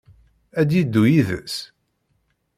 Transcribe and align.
Ad 0.59 0.65
d-yeddu 0.69 1.03
yid-s? 1.11 1.55